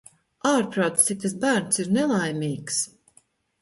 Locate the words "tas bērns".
1.25-1.85